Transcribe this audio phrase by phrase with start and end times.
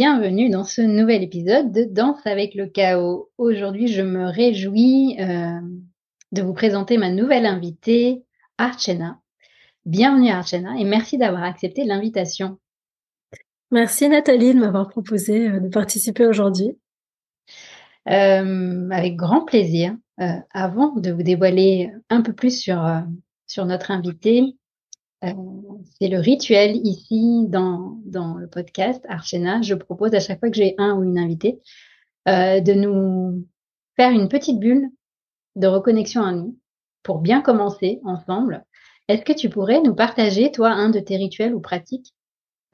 [0.00, 3.28] Bienvenue dans ce nouvel épisode de Danse avec le chaos.
[3.36, 5.60] Aujourd'hui, je me réjouis euh,
[6.32, 8.24] de vous présenter ma nouvelle invitée,
[8.56, 9.20] Archena.
[9.84, 12.58] Bienvenue Archena et merci d'avoir accepté l'invitation.
[13.70, 16.78] Merci Nathalie de m'avoir proposé euh, de participer aujourd'hui.
[18.08, 19.94] Euh, avec grand plaisir.
[20.16, 22.82] avant de vous dévoiler un peu plus sur,
[23.46, 24.56] sur notre invitée,
[25.24, 25.32] euh,
[25.98, 29.60] c'est le rituel ici dans, le podcast Archena.
[29.62, 31.60] Je propose à chaque fois que j'ai un ou une invitée
[32.28, 33.46] euh, de nous
[33.96, 34.88] faire une petite bulle
[35.56, 36.58] de reconnexion à nous
[37.02, 38.64] pour bien commencer ensemble.
[39.08, 42.14] Est-ce que tu pourrais nous partager, toi, un de tes rituels ou pratiques,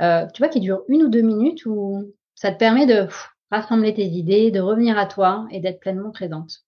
[0.02, 3.08] euh, tu vois, qui dure une ou deux minutes où ça te permet de
[3.50, 6.65] rassembler tes idées, de revenir à toi et d'être pleinement présente?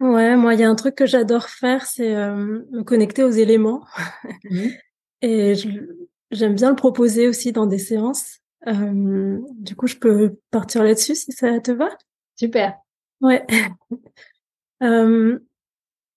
[0.00, 2.34] Ouais, moi, il y a un truc que j'adore faire, c'est euh,
[2.70, 3.84] me connecter aux éléments.
[4.44, 4.68] Mmh.
[5.22, 5.54] Et
[6.30, 8.40] j'aime bien le proposer aussi dans des séances.
[8.66, 11.88] Euh, du coup, je peux partir là-dessus si ça te va?
[12.36, 12.74] Super.
[13.20, 13.46] Ouais.
[14.82, 15.38] euh,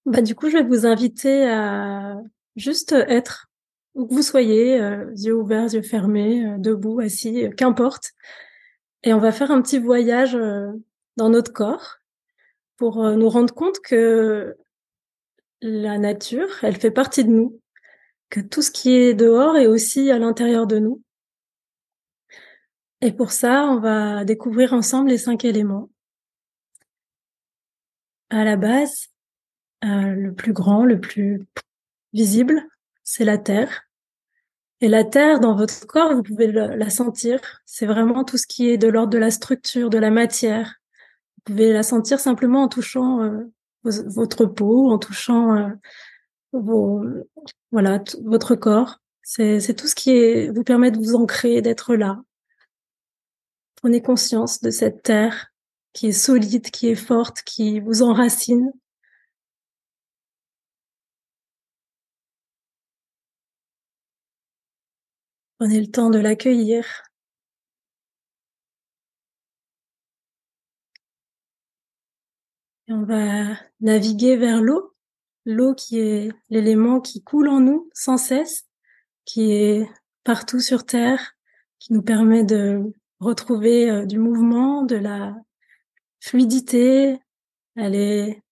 [0.05, 2.17] bah, du coup, je vais vous inviter à
[2.55, 3.47] juste être
[3.95, 8.11] où que vous soyez, euh, yeux ouverts, yeux fermés, euh, debout, assis, qu'importe.
[9.03, 10.37] Et on va faire un petit voyage
[11.17, 11.99] dans notre corps
[12.77, 14.55] pour nous rendre compte que
[15.61, 17.59] la nature, elle fait partie de nous
[18.29, 21.01] que tout ce qui est dehors est aussi à l'intérieur de nous.
[23.01, 25.89] Et pour ça, on va découvrir ensemble les cinq éléments.
[28.29, 29.07] À la base,
[29.85, 31.45] euh, le plus grand, le plus
[32.13, 32.67] visible,
[33.03, 33.83] c'est la terre.
[34.81, 37.39] Et la terre, dans votre corps, vous pouvez la sentir.
[37.65, 40.75] C'est vraiment tout ce qui est de l'ordre de la structure, de la matière.
[41.47, 43.45] Pouvez la sentir simplement en touchant euh,
[43.83, 45.69] votre peau, en touchant euh,
[46.51, 47.05] vos,
[47.71, 48.99] voilà, votre corps.
[49.21, 52.21] C'est tout ce qui vous permet de vous ancrer, d'être là.
[53.75, 55.53] Prenez conscience de cette terre
[55.93, 58.73] qui est solide, qui est forte, qui vous enracine.
[65.59, 67.06] Prenez le temps de l'accueillir.
[72.89, 74.93] On va naviguer vers l'eau
[75.47, 78.65] l'eau qui est l'élément qui coule en nous sans cesse,
[79.25, 79.89] qui est
[80.23, 81.35] partout sur Terre,
[81.79, 85.35] qui nous permet de retrouver euh, du mouvement, de la
[86.19, 87.17] fluidité.
[87.75, 88.43] Elle est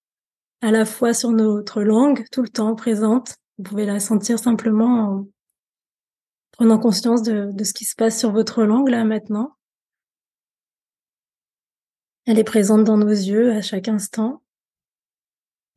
[0.61, 3.35] à la fois sur notre langue, tout le temps présente.
[3.57, 5.27] Vous pouvez la sentir simplement en
[6.51, 9.54] prenant conscience de ce qui se passe sur votre langue là maintenant.
[12.25, 14.41] Elle est présente dans nos yeux à chaque instant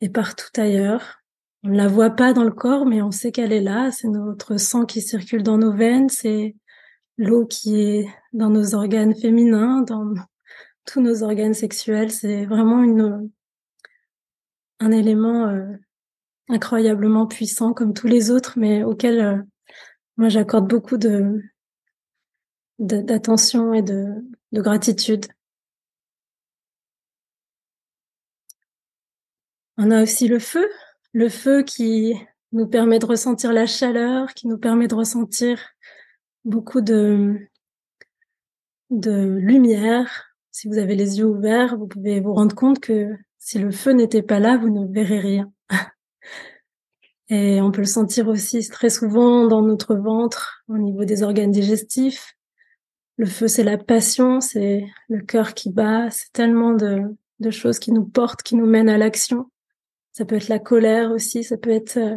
[0.00, 1.23] et partout ailleurs.
[1.62, 3.91] On ne la voit pas dans le corps, mais on sait qu'elle est là.
[3.91, 6.56] C'est notre sang qui circule dans nos veines, c'est
[7.19, 10.15] l'eau qui est dans nos organes féminins, dans
[10.87, 12.11] tous nos organes sexuels.
[12.11, 12.83] C'est vraiment
[14.81, 15.67] un élément euh,
[16.49, 19.37] incroyablement puissant comme tous les autres, mais auquel euh,
[20.17, 20.97] moi j'accorde beaucoup
[22.79, 24.23] d'attention et de
[24.55, 25.27] gratitude.
[29.80, 30.69] On a aussi le feu,
[31.12, 32.14] le feu qui
[32.50, 35.60] nous permet de ressentir la chaleur, qui nous permet de ressentir
[36.44, 37.38] beaucoup de,
[38.90, 40.34] de lumière.
[40.50, 43.92] Si vous avez les yeux ouverts, vous pouvez vous rendre compte que si le feu
[43.92, 45.52] n'était pas là, vous ne verrez rien.
[47.28, 51.52] Et on peut le sentir aussi très souvent dans notre ventre, au niveau des organes
[51.52, 52.34] digestifs.
[53.16, 57.02] Le feu, c'est la passion, c'est le cœur qui bat, c'est tellement de,
[57.38, 59.48] de choses qui nous portent, qui nous mènent à l'action.
[60.19, 62.17] Ça peut être la colère aussi, ça peut être euh,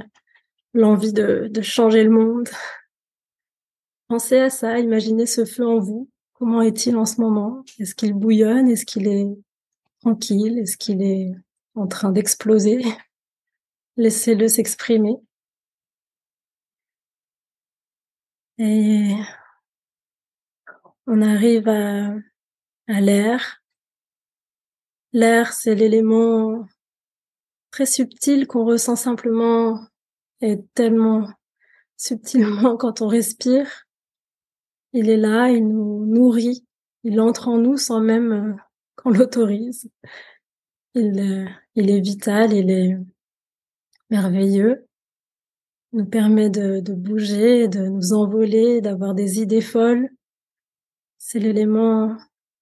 [0.73, 2.49] l'envie de, changer le monde.
[4.07, 6.09] Pensez à ça, imaginez ce feu en vous.
[6.33, 7.63] Comment est-il en ce moment?
[7.77, 8.67] Est-ce qu'il bouillonne?
[8.69, 9.27] Est-ce qu'il est
[9.99, 10.57] tranquille?
[10.57, 11.31] Est-ce qu'il est
[11.75, 12.81] en train d'exploser?
[13.97, 15.17] Laissez-le s'exprimer.
[18.57, 19.13] Et
[21.05, 22.15] on arrive à
[22.87, 23.61] l'air.
[25.13, 26.65] L'air, c'est l'élément
[27.71, 29.79] très subtil qu'on ressent simplement
[30.41, 31.29] et tellement
[31.97, 33.85] subtilement quand on respire.
[34.93, 36.65] Il est là, il nous nourrit,
[37.03, 38.53] il entre en nous sans même euh,
[38.97, 39.89] qu'on l'autorise.
[40.95, 42.97] Il, euh, il est vital, il est
[44.09, 44.85] merveilleux,
[45.93, 50.09] nous permet de bouger, de nous envoler, d'avoir des idées folles.
[51.17, 52.17] C'est l'élément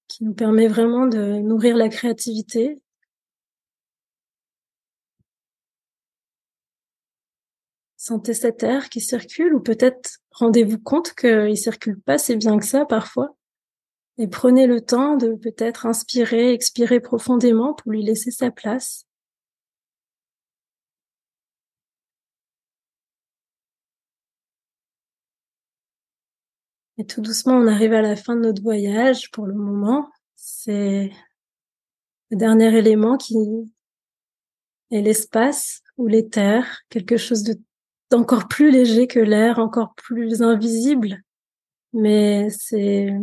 [0.07, 2.81] qui nous permet vraiment de nourrir la créativité.
[7.99, 12.65] Sentez cet air qui circule ou peut-être rendez-vous compte qu'il circule pas si bien que
[12.65, 13.35] ça parfois.
[14.17, 19.05] Et prenez le temps de peut-être inspirer, expirer profondément pour lui laisser sa place.
[26.97, 30.09] Et tout doucement, on arrive à la fin de notre voyage pour le moment.
[30.37, 31.11] C'est
[32.31, 33.35] le dernier élément qui
[34.91, 37.59] est l'espace ou l'éther, quelque chose de
[38.09, 41.21] d'encore plus léger que l'air, encore plus invisible.
[41.93, 43.13] Mais c'est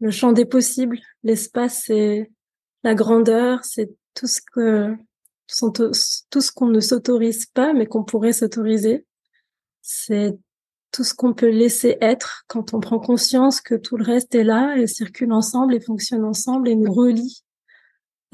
[0.00, 0.98] le champ des possibles.
[1.22, 2.30] L'espace, c'est
[2.82, 4.96] la grandeur, c'est tout ce que
[5.46, 9.06] tout ce qu'on ne s'autorise pas, mais qu'on pourrait s'autoriser.
[9.82, 10.36] C'est
[10.90, 14.44] tout ce qu'on peut laisser être quand on prend conscience que tout le reste est
[14.44, 17.44] là et circule ensemble et fonctionne ensemble et nous relie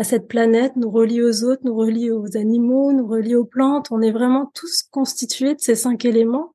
[0.01, 3.89] à cette planète, nous relie aux autres, nous relie aux animaux, nous relie aux plantes.
[3.91, 6.55] On est vraiment tous constitués de ces cinq éléments.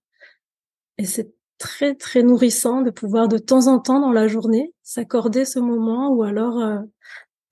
[0.97, 5.45] Et c'est très, très nourrissant de pouvoir de temps en temps dans la journée s'accorder
[5.45, 6.79] ce moment ou alors euh,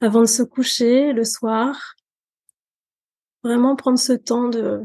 [0.02, 1.94] avant de se coucher, le soir,
[3.44, 4.82] vraiment prendre ce temps de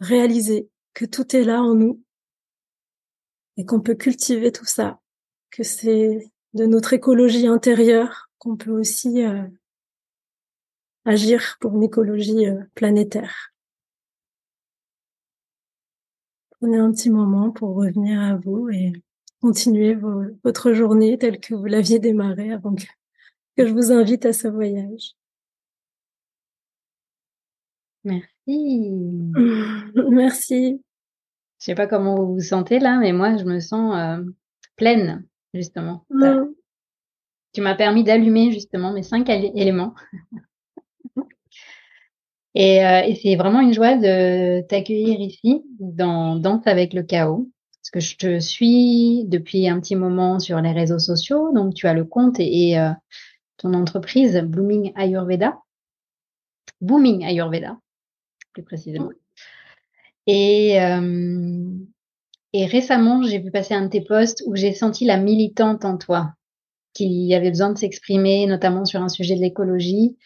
[0.00, 2.02] réaliser que tout est là en nous
[3.56, 4.98] et qu'on peut cultiver tout ça,
[5.52, 9.46] que c'est de notre écologie intérieure qu'on peut aussi euh,
[11.04, 13.52] agir pour une écologie euh, planétaire.
[16.58, 18.92] Prenez un petit moment pour revenir à vous et
[19.40, 19.96] continuer
[20.44, 22.84] votre journée telle que vous l'aviez démarrée avant que,
[23.56, 25.14] que je vous invite à ce voyage.
[28.04, 28.28] Merci.
[30.10, 30.82] Merci.
[31.58, 34.24] Je sais pas comment vous vous sentez là, mais moi, je me sens euh,
[34.76, 36.06] pleine, justement.
[37.52, 39.94] Tu m'as permis d'allumer, justement, mes cinq éléments.
[42.54, 47.50] et, euh, et c'est vraiment une joie de t'accueillir ici, dans Danse avec le chaos.
[47.80, 51.52] Parce que je te suis depuis un petit moment sur les réseaux sociaux.
[51.52, 52.90] Donc, tu as le compte et, euh,
[53.56, 55.58] ton entreprise, Blooming Ayurveda.
[56.80, 57.78] Booming Ayurveda,
[58.52, 59.10] plus précisément.
[60.26, 61.68] Et, euh,
[62.52, 65.98] et récemment, j'ai vu passer un de tes posts où j'ai senti la militante en
[65.98, 66.32] toi,
[66.94, 70.16] qui avait besoin de s'exprimer, notamment sur un sujet de l'écologie.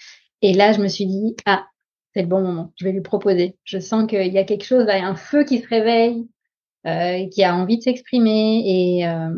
[0.43, 1.67] Et là, je me suis dit, ah,
[2.15, 3.57] c'est le bon moment, je vais lui proposer.
[3.65, 6.29] Je sens qu'il y a quelque chose, un feu qui se réveille,
[6.87, 8.63] euh, qui a envie de s'exprimer.
[8.67, 9.31] Et, euh,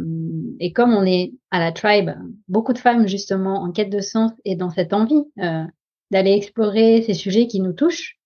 [0.61, 2.11] et comme on est à la tribe,
[2.49, 5.65] beaucoup de femmes justement en quête de sens et dans cette envie euh,
[6.11, 8.19] d'aller explorer ces sujets qui nous touchent,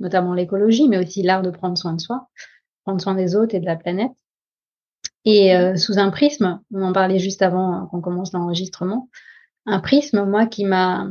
[0.00, 2.28] notamment l'écologie, mais aussi l'art de prendre soin de soi,
[2.84, 4.12] prendre soin des autres et de la planète.
[5.26, 9.10] Et euh, sous un prisme, on en parlait juste avant qu'on commence l'enregistrement,
[9.66, 11.08] un prisme, moi, qui m'a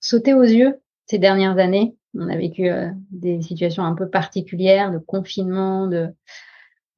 [0.00, 1.96] sauté aux yeux ces dernières années.
[2.18, 6.08] On a vécu euh, des situations un peu particulières de confinement, de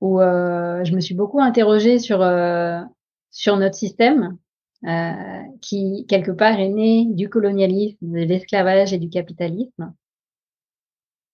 [0.00, 2.18] où euh, je me suis beaucoup interrogée sur
[3.30, 4.36] sur notre système
[5.60, 9.94] qui quelque part est né du colonialisme, de l'esclavage et du capitalisme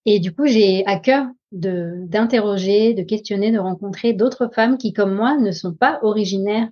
[0.06, 5.14] et du coup, j'ai à cœur d'interroger, de questionner, de rencontrer d'autres femmes qui, comme
[5.14, 6.68] moi, ne sont pas originaires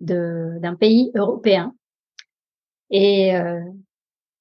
[0.00, 1.74] d'un pays européen.
[2.90, 3.60] Et euh,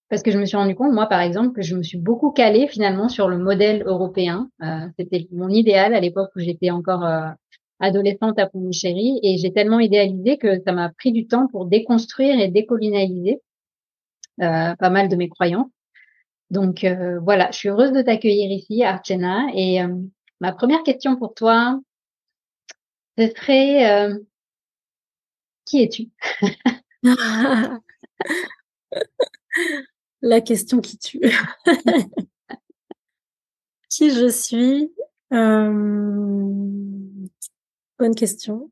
[0.10, 2.32] parce que je me suis rendu compte, moi, par exemple, que je me suis beaucoup
[2.32, 4.50] calée finalement sur le modèle européen.
[4.64, 7.30] Euh, C'était mon idéal à l'époque où j'étais encore euh,
[7.80, 12.40] adolescente à Pondichéry et j'ai tellement idéalisé que ça m'a pris du temps pour déconstruire
[12.40, 13.42] et décolonialiser
[14.38, 15.70] pas mal de mes croyances.
[16.52, 19.48] Donc euh, voilà, je suis heureuse de t'accueillir ici, Archena.
[19.56, 19.88] Et euh,
[20.42, 21.80] ma première question pour toi,
[23.18, 24.12] ce serait
[25.66, 26.10] qui es-tu?
[30.22, 31.22] La question qui tue.
[33.90, 34.94] qui je suis?
[35.32, 37.30] Bonne
[38.16, 38.70] question.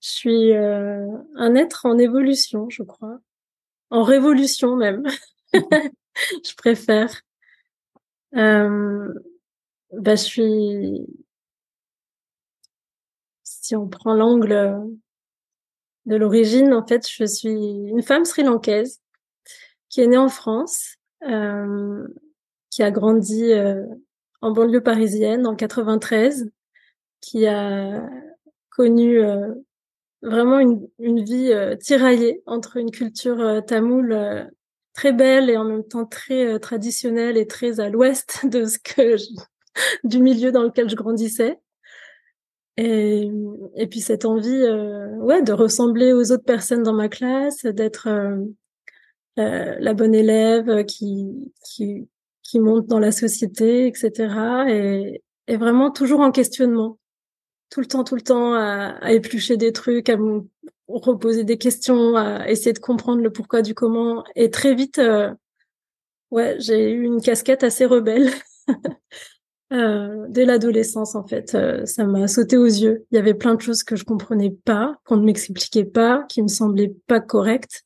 [0.00, 3.18] Je suis un être en évolution, je crois.
[3.90, 5.02] En révolution même.
[6.44, 7.22] je préfère.
[8.36, 9.12] Euh,
[9.92, 11.06] bah, je suis.
[13.42, 14.98] Si on prend l'angle
[16.06, 19.00] de l'origine, en fait, je suis une femme sri-lankaise
[19.88, 22.06] qui est née en France, euh,
[22.70, 23.84] qui a grandi euh,
[24.40, 26.50] en banlieue parisienne en 93,
[27.20, 28.08] qui a
[28.70, 29.52] connu euh,
[30.22, 34.50] vraiment une, vie euh, tiraillée entre une culture tamoule
[34.98, 39.16] très belle et en même temps très traditionnelle et très à l'ouest de ce que
[40.02, 41.60] du milieu dans lequel je grandissais.
[42.76, 43.30] Et,
[43.76, 44.64] et puis cette envie,
[45.20, 48.08] ouais, de ressembler aux autres personnes dans ma classe, d'être
[49.36, 52.08] la bonne élève qui, qui
[52.48, 54.10] qui monte dans la société, etc.
[54.68, 56.98] Et, et vraiment toujours en questionnement
[57.70, 60.48] tout le temps, tout le temps à, à éplucher des trucs, à me
[60.88, 64.24] reposer des questions, à essayer de comprendre le pourquoi du comment.
[64.34, 65.32] Et très vite, euh,
[66.30, 68.30] ouais, j'ai eu une casquette assez rebelle.
[69.72, 73.06] euh, dès l'adolescence, en fait, euh, ça m'a sauté aux yeux.
[73.10, 76.42] Il y avait plein de choses que je comprenais pas, qu'on ne m'expliquait pas, qui
[76.42, 77.84] me semblaient pas correctes.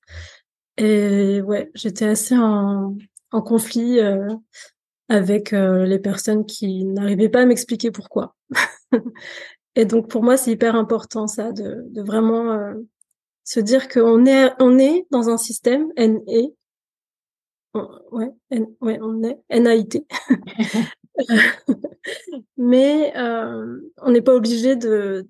[0.79, 2.97] Et ouais, j'étais assez en,
[3.31, 4.29] en conflit euh,
[5.09, 8.35] avec euh, les personnes qui n'arrivaient pas à m'expliquer pourquoi.
[9.75, 12.75] Et donc pour moi, c'est hyper important ça, de, de vraiment euh,
[13.45, 16.55] se dire qu'on est, on est dans un système NE,
[17.75, 20.05] ouais, ouais, on est NAIT,
[22.57, 25.27] mais euh, on n'est pas obligé de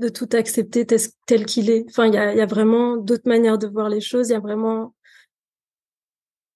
[0.00, 1.84] de tout accepter tel, qu'il est.
[1.90, 4.30] Enfin, il y a, y a vraiment d'autres manières de voir les choses.
[4.30, 4.94] Il y a vraiment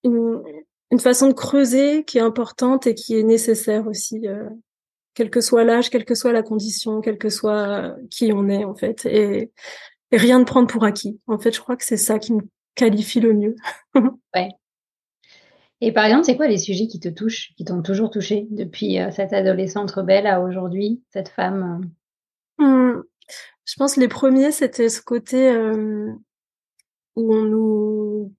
[0.02, 0.42] une,
[0.90, 4.48] une façon de creuser qui est importante et qui est nécessaire aussi euh,
[5.12, 8.64] quel que soit l'âge, quelle que soit la condition, quel que soit qui on est
[8.64, 9.52] en fait, et,
[10.12, 11.20] rien de prendre pour acquis.
[11.26, 12.42] En fait, je crois que c'est ça qui me
[12.75, 13.56] qualifie le mieux.
[14.34, 14.50] ouais.
[15.80, 18.99] Et par exemple, c'est quoi les sujets qui te touchent, qui t'ont toujours touché depuis
[19.00, 21.90] euh, cette adolescente rebelle à aujourd'hui, cette femme
[22.61, 22.64] euh?
[22.64, 23.02] mmh.
[23.66, 26.12] Je pense que les premiers, c'était ce côté euh,
[27.16, 28.34] où on nous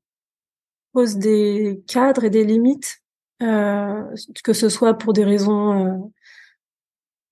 [0.93, 3.01] pose des cadres et des limites,
[3.39, 6.11] que ce soit pour des raisons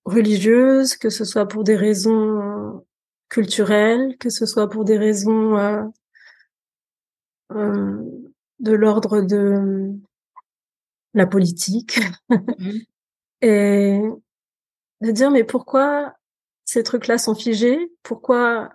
[0.04, 2.84] religieuse, que ce soit pour des raisons
[3.28, 5.82] culturelles, que ce soit pour des raisons euh,
[7.52, 8.02] euh,
[8.60, 9.92] de l'ordre de
[11.14, 12.00] la politique.
[12.28, 12.70] Mmh.
[13.42, 14.00] Et
[15.02, 16.14] de dire mais pourquoi
[16.64, 17.92] ces trucs-là sont figés?
[18.02, 18.70] Pourquoi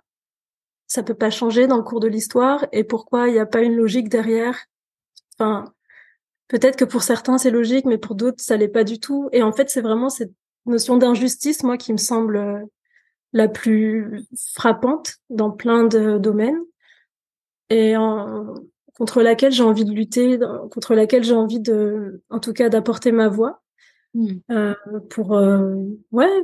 [0.86, 2.68] ça peut pas changer dans le cours de l'histoire?
[2.72, 4.65] Et pourquoi il n'y a pas une logique derrière?
[5.34, 5.74] Enfin,
[6.48, 9.29] peut-être que pour certains c'est logique, mais pour d'autres ça l'est pas du tout.
[9.32, 10.34] Et en fait, c'est vraiment cette
[10.65, 12.65] notion d'injustice, moi, qui me semble euh,
[13.33, 16.59] la plus frappante dans plein de domaines
[17.69, 18.55] et en,
[18.98, 20.39] contre laquelle j'ai envie de lutter,
[20.71, 23.62] contre laquelle j'ai envie de, en tout cas, d'apporter ma voix
[24.13, 24.27] mmh.
[24.51, 24.75] euh,
[25.09, 25.75] pour, euh,
[26.12, 26.43] ouais,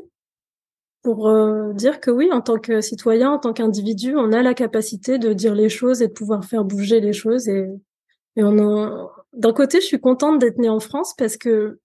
[1.01, 4.53] pour euh, dire que oui, en tant que citoyen, en tant qu'individu, on a la
[4.53, 7.67] capacité de dire les choses et de pouvoir faire bouger les choses et,
[8.37, 11.79] et on d'un côté, je suis contente d'être née en France parce que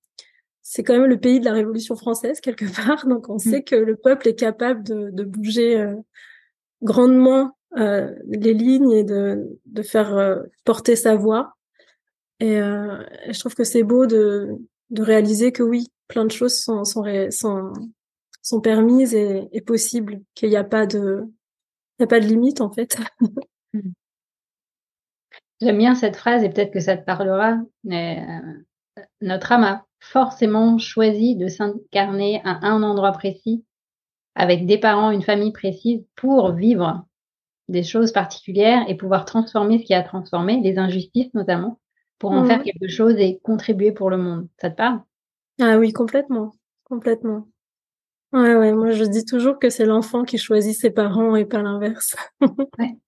[0.73, 3.39] c'est quand même le pays de la Révolution française quelque part, donc on mm.
[3.41, 5.97] sait que le peuple est capable de, de bouger euh,
[6.81, 11.57] grandement euh, les lignes et de, de faire euh, porter sa voix.
[12.39, 14.49] Et, je trouve que c'est beau de,
[14.91, 17.73] de réaliser que oui, plein de choses sont sont sont,
[18.41, 21.25] sont permises et, et possibles, qu'il n'y a pas de
[21.99, 22.97] il y a pas de limite en fait.
[23.73, 23.93] Mm.
[25.61, 27.57] J'aime bien cette phrase et peut-être que ça te parlera.
[27.85, 28.27] Mais,
[29.21, 33.65] notre âme a forcément choisi de s'incarner à un endroit précis,
[34.35, 37.07] avec des parents, une famille précise, pour vivre
[37.69, 41.81] des choses particulières et pouvoir transformer ce qui a transformé, les injustices notamment,
[42.19, 44.49] pour en faire quelque chose et contribuer pour le monde.
[44.61, 45.01] Ça te parle?
[45.61, 46.53] Ah oui, complètement,
[46.85, 47.47] complètement.
[48.33, 51.63] Ouais, ouais, moi je dis toujours que c'est l'enfant qui choisit ses parents et pas
[51.63, 52.17] l'inverse.
[52.79, 52.99] ouais.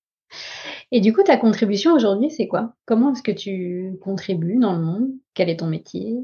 [0.91, 2.75] Et du coup, ta contribution aujourd'hui, c'est quoi?
[2.85, 5.11] Comment est-ce que tu contribues dans le monde?
[5.35, 6.19] Quel est ton métier?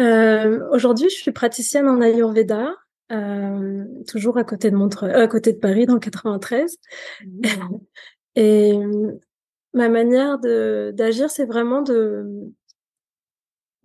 [0.00, 2.74] Euh, Aujourd'hui, je suis praticienne en Ayurveda,
[3.12, 6.78] euh, toujours à côté de Montreux, à côté de Paris, dans le 93.
[7.24, 7.42] Mmh.
[8.36, 8.78] Et
[9.74, 12.52] ma manière d'agir, c'est vraiment de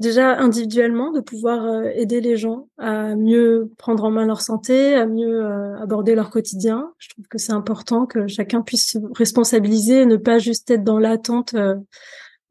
[0.03, 4.93] déjà individuellement de pouvoir euh, aider les gens à mieux prendre en main leur santé,
[4.93, 6.91] à mieux euh, aborder leur quotidien.
[6.99, 10.83] Je trouve que c'est important que chacun puisse se responsabiliser et ne pas juste être
[10.83, 11.75] dans l'attente euh,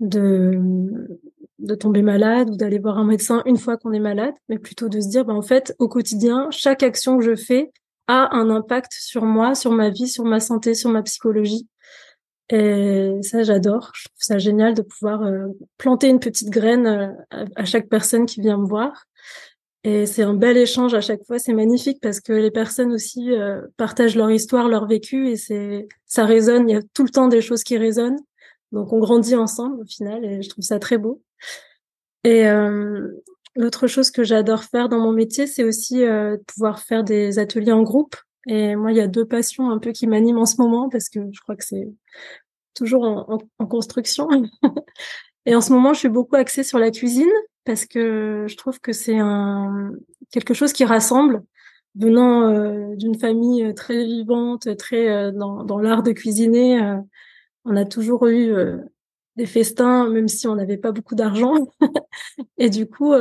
[0.01, 4.89] de tomber malade ou d'aller voir un médecin une fois qu'on est malade, mais plutôt
[4.89, 7.71] de se dire bah en fait au quotidien, chaque action que je fais
[8.09, 11.69] a un impact sur moi, sur ma vie, sur ma santé, sur ma psychologie.
[12.53, 13.93] Et ça, j'adore.
[13.95, 15.47] Je trouve ça génial de pouvoir euh,
[15.79, 19.07] planter une petite graine euh, à, chaque personne qui vient me voir.
[19.85, 21.39] Et c'est un bel échange à chaque fois.
[21.39, 25.89] C'est magnifique parce que les personnes aussi euh, partagent leur histoire, leur vécu, et c'est
[26.05, 26.69] ça résonne.
[26.69, 28.21] Il y a tout le temps des choses qui résonnent.
[28.71, 31.23] Donc on grandit ensemble au final, et je trouve ça très beau.
[32.25, 32.45] Et
[33.57, 37.73] l'autre chose que j'adore faire dans mon métier, c'est aussi de pouvoir faire des ateliers
[37.73, 38.15] en groupe.
[38.47, 41.09] Et moi, il y a deux passions un peu qui m'animent en ce moment parce
[41.09, 41.89] que je crois que c'est
[42.75, 43.05] toujours
[43.59, 44.29] en, construction.
[45.47, 47.31] et en ce moment, je suis beaucoup axée sur la cuisine
[47.65, 49.93] parce que je trouve que c'est un
[50.33, 51.43] quelque chose qui rassemble.
[51.95, 56.81] Venant euh, d'une famille euh, très vivante, très euh, dans, dans l'art de cuisiner,
[57.65, 58.53] on a toujours eu
[59.37, 61.55] des festins, même si on n'avait pas beaucoup d'argent.
[62.59, 63.13] et du coup,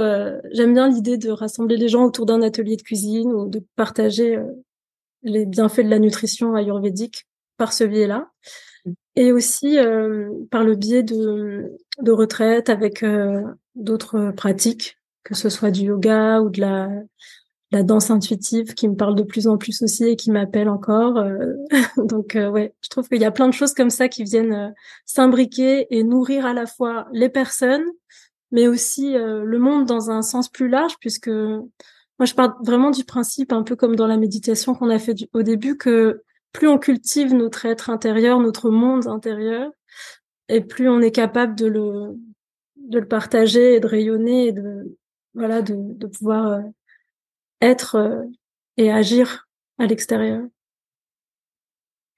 [0.51, 4.39] j'aime bien l'idée de rassembler les gens autour d'un atelier de cuisine ou de partager
[5.21, 7.27] les bienfaits de la nutrition ayurvédique
[7.57, 8.31] par ce biais-là.
[9.15, 13.41] Et aussi euh, par le biais de, de retraite avec euh,
[13.75, 16.89] d'autres pratiques, que ce soit du yoga ou de la,
[17.71, 21.17] la danse intuitive qui me parle de plus en plus aussi et qui m'appelle encore.
[21.17, 21.53] Euh.
[21.97, 24.73] donc ouais, je trouve qu'il y a plein de choses comme ça qui viennent
[25.05, 27.85] s'imbriquer et nourrir à la fois les personnes,
[28.51, 31.29] mais aussi le monde dans un sens plus large, puisque
[32.21, 35.27] moi, je pars vraiment du principe, un peu comme dans la méditation qu'on a fait
[35.33, 39.71] au début, que plus on cultive notre être intérieur, notre monde intérieur,
[40.49, 42.19] et plus on est capable de le,
[42.75, 44.97] de le partager et de rayonner et de,
[45.33, 46.61] voilà, de, de pouvoir euh,
[47.61, 48.23] être euh,
[48.77, 50.43] et agir à l'extérieur.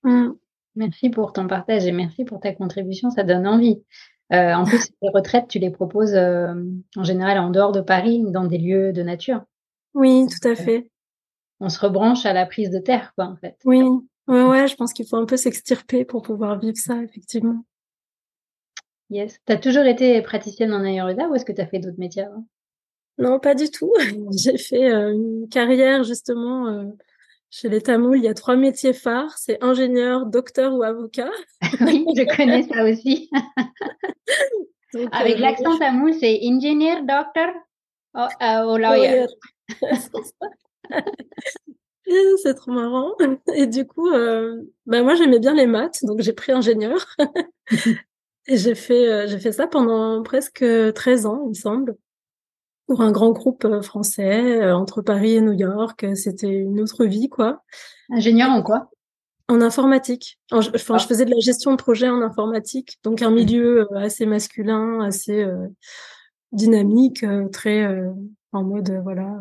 [0.04, 0.32] Mmh.
[0.76, 3.84] Merci pour ton partage et merci pour ta contribution, ça donne envie.
[4.32, 8.46] Euh, en plus, les retraites, tu les proposes en général en dehors de Paris, dans
[8.46, 9.44] des lieux de nature.
[9.94, 10.90] Oui, tout à fait.
[11.60, 13.58] On se rebranche à la prise de terre, quoi, en fait.
[13.66, 13.84] Oui,
[14.28, 17.64] ouais, ouais, je pense qu'il faut un peu s'extirper pour pouvoir vivre ça, effectivement.
[19.10, 19.40] Yes.
[19.46, 22.46] T'as toujours été praticienne en Ayurveda ou est-ce que tu as fait d'autres métiers avant?
[23.18, 23.94] Non, pas du tout.
[24.38, 26.86] J'ai fait euh, une carrière justement euh,
[27.50, 28.18] chez les Tamouls.
[28.18, 31.30] Il y a trois métiers phares, c'est ingénieur, docteur ou avocat.
[31.82, 33.30] oui, je connais ça aussi.
[35.12, 37.54] Avec euh, l'accent tamoul, c'est ingénieur, docteur
[38.16, 39.26] ou lawyer.
[42.44, 43.16] c'est trop marrant.
[43.56, 47.06] Et du coup, euh, bah moi j'aimais bien les maths, donc j'ai pris ingénieur.
[48.48, 51.96] et j'ai fait, euh, j'ai fait ça pendant presque 13 ans, il me semble,
[52.88, 56.06] pour un grand groupe euh, français euh, entre Paris et New York.
[56.16, 57.64] C'était une autre vie, quoi.
[58.10, 58.90] Ingénieur en quoi?
[59.50, 60.40] En informatique.
[60.52, 65.02] Enfin, je faisais de la gestion de projet en informatique, donc un milieu assez masculin,
[65.02, 65.46] assez
[66.54, 67.86] dynamique, très
[68.54, 69.38] en mode voilà.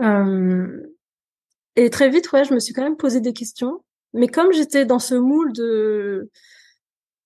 [0.00, 0.96] Euh,
[1.76, 3.84] et très vite, ouais, je me suis quand même posé des questions.
[4.14, 6.30] Mais comme j'étais dans ce moule de,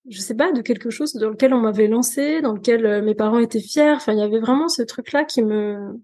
[0.09, 3.15] je sais pas, de quelque chose dans lequel on m'avait lancé, dans lequel euh, mes
[3.15, 3.93] parents étaient fiers.
[3.93, 6.01] Enfin, il y avait vraiment ce truc-là qui me,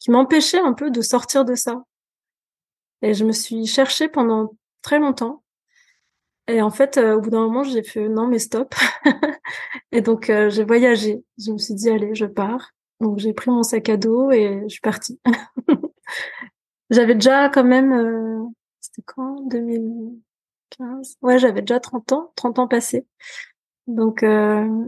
[0.00, 1.84] qui m'empêchait un peu de sortir de ça.
[3.02, 5.42] Et je me suis cherchée pendant très longtemps.
[6.46, 8.74] Et en fait, euh, au bout d'un moment, j'ai fait non mais stop.
[9.92, 11.24] et donc j'ai voyagé.
[11.38, 12.72] Je me suis dit allez, je pars.
[13.00, 15.20] Donc j'ai pris mon sac à dos et je suis partie.
[16.90, 18.44] j'avais déjà quand même, euh,
[18.80, 19.40] c'était quand?
[19.48, 23.06] 2015 Ouais, j'avais déjà 30 ans, 30 ans passés.
[23.86, 24.84] Donc euh,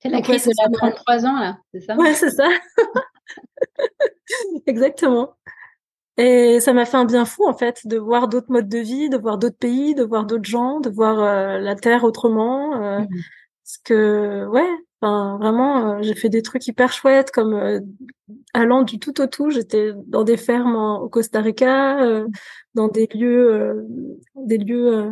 [0.00, 1.96] c'est la crise de la 33 ans là, c'est ça?
[1.96, 2.48] Ouais, c'est ça.
[4.66, 5.36] Exactement.
[6.16, 9.08] Et ça m'a fait un bien fou en fait de voir d'autres modes de vie,
[9.08, 12.80] de voir d'autres pays, de voir d'autres gens, de voir euh, la terre autrement.
[12.82, 13.08] Euh, mmh
[13.64, 14.68] Parce que ouais,
[15.04, 17.80] vraiment, euh, j'ai fait des trucs hyper chouettes, comme euh,
[18.52, 19.50] allant du tout au tout.
[19.50, 22.26] J'étais dans des fermes au Costa Rica, euh,
[22.74, 23.86] dans des lieux,
[24.36, 25.10] des lieux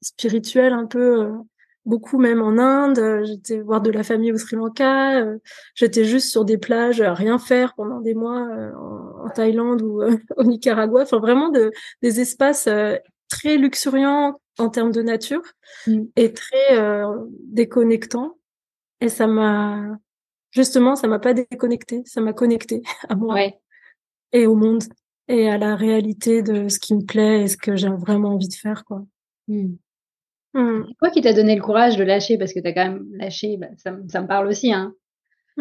[0.00, 1.30] spirituels un peu,
[1.84, 3.24] beaucoup même en Inde.
[3.24, 5.24] J'étais voir de la famille au Sri Lanka.
[5.74, 10.02] J'étais juste sur des plages à rien faire pendant des mois en, Thaïlande ou
[10.36, 11.02] au Nicaragua.
[11.02, 11.70] Enfin, vraiment de,
[12.02, 12.68] des espaces
[13.28, 15.42] très luxuriant en termes de nature
[15.86, 16.02] mm.
[16.16, 18.38] et très euh, déconnectant.
[19.00, 19.98] Et ça m'a
[20.50, 23.38] justement, ça m'a pas déconnecté, ça m'a connecté à moi
[24.32, 24.84] et au monde
[25.28, 28.48] et à la réalité de ce qui me plaît et ce que j'ai vraiment envie
[28.48, 29.04] de faire, quoi.
[29.48, 29.76] Mm.
[30.54, 30.92] Mm.
[30.98, 32.36] Quoi qui t'a donné le courage de lâcher?
[32.36, 34.94] Parce que tu as quand même lâché, bah, ça, ça, me parle aussi, hein.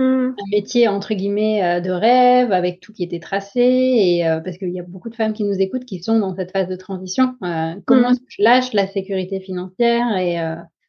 [0.01, 4.57] Un métier entre guillemets euh, de rêve avec tout qui était tracé et euh, parce
[4.57, 6.77] qu'il y a beaucoup de femmes qui nous écoutent qui sont dans cette phase de
[6.77, 7.35] transition.
[7.43, 10.37] Euh, comment est-ce que je lâche la sécurité financière et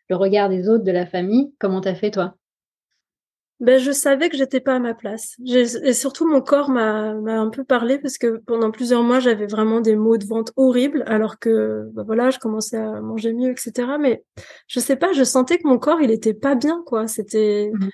[0.09, 1.53] le regard des autres, de la famille?
[1.59, 2.37] Comment t'as fait toi?
[3.59, 5.37] Ben, je savais que j'étais pas à ma place.
[5.45, 9.81] Et surtout, mon corps m'a un peu parlé parce que pendant plusieurs mois, j'avais vraiment
[9.81, 13.89] des maux de vente horribles, alors que, ben voilà, je commençais à manger mieux, etc.
[14.01, 14.25] Mais
[14.67, 17.07] je sais pas, je sentais que mon corps, il était pas bien, quoi.
[17.07, 17.89] C'était, mmh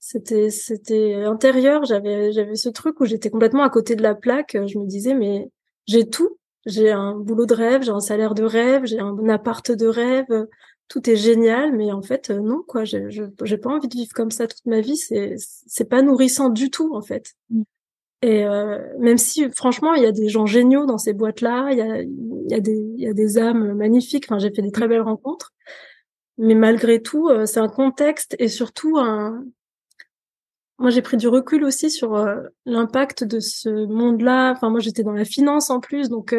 [0.00, 1.84] c'était, c'était intérieur.
[1.84, 4.56] J'avais, j'avais ce truc où j'étais complètement à côté de la plaque.
[4.66, 5.50] Je me disais, mais
[5.86, 6.38] j'ai tout.
[6.66, 10.46] J'ai un boulot de rêve, j'ai un salaire de rêve, j'ai un appart de rêve
[10.88, 12.84] tout est génial, mais en fait euh, non quoi.
[12.84, 13.08] Je
[13.42, 14.96] j'ai pas envie de vivre comme ça toute ma vie.
[14.96, 17.34] C'est c'est pas nourrissant du tout en fait.
[17.50, 17.62] Mm.
[18.22, 21.68] Et euh, même si franchement il y a des gens géniaux dans ces boîtes là,
[21.70, 24.24] il y a il y a des il y a des âmes magnifiques.
[24.28, 25.52] Enfin j'ai fait des très belles rencontres,
[26.38, 29.44] mais malgré tout euh, c'est un contexte et surtout un
[30.78, 32.24] moi, j'ai pris du recul aussi sur
[32.64, 34.52] l'impact de ce monde-là.
[34.52, 36.34] Enfin, moi, j'étais dans la finance en plus, donc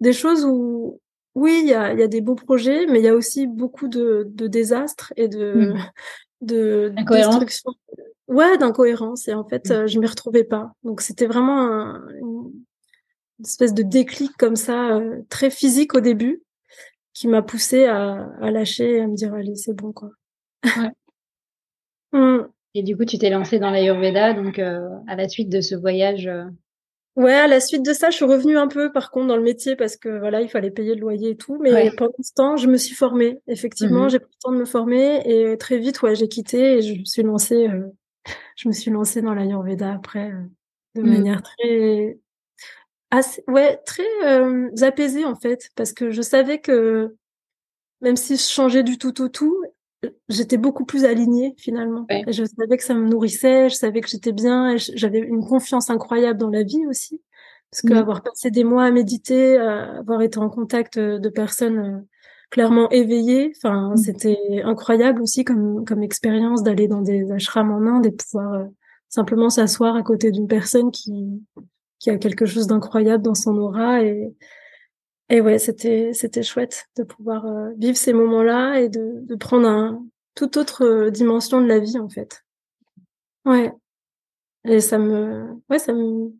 [0.00, 1.00] des choses où
[1.34, 3.88] oui, il y a, y a, des beaux projets, mais il y a aussi beaucoup
[3.88, 5.90] de, de désastres et de, mmh.
[6.42, 7.72] de destruction.
[8.28, 9.28] Ouais, d'incohérence.
[9.28, 9.72] Et en fait, mmh.
[9.72, 10.72] euh, je m'y retrouvais pas.
[10.84, 12.52] Donc, c'était vraiment un, une
[13.44, 16.42] espèce de déclic comme ça, euh, très physique au début,
[17.12, 20.10] qui m'a poussé à, à lâcher et à me dire, allez, c'est bon, quoi.
[20.64, 20.90] Ouais.
[22.12, 22.46] Mmh.
[22.74, 25.74] Et du coup, tu t'es lancée dans l'Ayurveda, donc euh, à la suite de ce
[25.74, 26.28] voyage
[27.16, 29.42] Ouais, à la suite de ça, je suis revenue un peu, par contre, dans le
[29.42, 31.58] métier parce que voilà, il fallait payer le loyer et tout.
[31.60, 33.40] Mais pendant ce temps, je me suis formée.
[33.46, 36.78] Effectivement, mmh j'ai pris le temps de me former et très vite, ouais, j'ai quitté
[36.78, 37.68] et je me suis lancée.
[37.68, 37.86] Euh,
[38.56, 40.42] je me suis lancée dans l'Ayurveda après, euh,
[40.96, 41.06] de mmh.
[41.06, 42.18] manière très,
[43.10, 47.14] assez, ouais, très euh, apaisée en fait, parce que je savais que
[48.00, 49.62] même si je changeais du tout au tout,
[50.28, 52.06] j'étais beaucoup plus alignée finalement.
[52.08, 55.90] Et je savais que ça me nourrissait, je savais que j'étais bien, j'avais une confiance
[55.90, 57.20] incroyable dans la vie aussi.
[57.70, 57.88] Parce mmh.
[57.88, 61.98] qu'avoir passé des mois à méditer, avoir été en contact euh, de personnes euh,
[62.50, 63.96] clairement éveillées, enfin, mmh.
[63.96, 68.64] c'était incroyable aussi comme, comme expérience d'aller dans des ashrams en Inde et pouvoir euh,
[69.08, 71.42] simplement s'asseoir à côté d'une personne qui,
[71.98, 74.32] qui a quelque chose d'incroyable dans son aura et,
[75.30, 79.66] et ouais, c'était c'était chouette de pouvoir euh, vivre ces moments-là et de, de prendre
[79.66, 82.44] un toute autre euh, dimension de la vie en fait.
[83.44, 83.72] Ouais.
[84.66, 86.32] Et ça me ouais ça me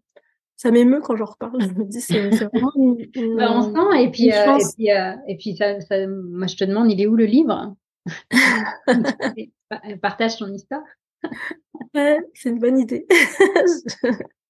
[0.56, 1.60] ça m'émeut quand j'en reparle.
[1.60, 4.88] Je me dis c'est vraiment une, bah, on sent et puis euh, et puis,
[5.28, 7.74] et puis ça, ça, moi je te demande il est où le livre?
[10.02, 10.82] Partage ton histoire.
[11.94, 13.06] Ouais, c'est une bonne idée.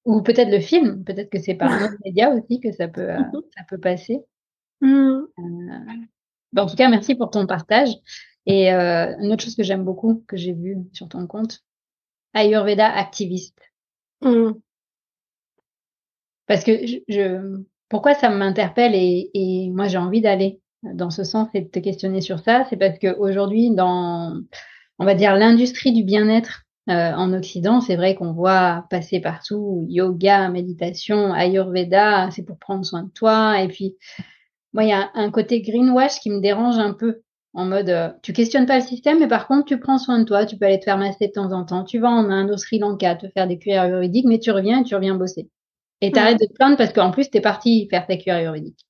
[0.04, 3.10] Ou peut-être le film, peut-être que c'est par un autre média aussi que ça peut,
[3.10, 4.20] euh, mmh ça peut passer.
[4.82, 5.26] Euh,
[6.56, 7.90] en tout cas, merci pour ton partage.
[8.46, 11.60] Et euh, une autre chose que j'aime beaucoup, que j'ai vu sur ton compte,
[12.34, 13.58] Ayurveda activiste.
[14.20, 14.52] Mmh.
[16.46, 16.72] Parce que
[17.08, 21.68] je, pourquoi ça m'interpelle et, et moi j'ai envie d'aller dans ce sens et de
[21.68, 24.38] te questionner sur ça, c'est parce qu'aujourd'hui, dans,
[24.98, 29.86] on va dire, l'industrie du bien-être euh, en Occident, c'est vrai qu'on voit passer partout
[29.88, 33.62] yoga, méditation, ayurveda, c'est pour prendre soin de toi.
[33.62, 33.96] Et puis,
[34.74, 37.22] moi, il y a un côté greenwash qui me dérange un peu.
[37.54, 40.24] En mode, euh, tu questionnes pas le système, mais par contre, tu prends soin de
[40.24, 42.50] toi, tu peux aller te faire masser de temps en temps, tu vas en Inde,
[42.50, 45.48] au Sri Lanka, te faire des cuirs ayurvédiques, mais tu reviens et tu reviens bosser.
[46.00, 48.84] Et t'arrêtes de te plaindre parce qu'en plus, t'es parti faire ta cuir ayurvédique.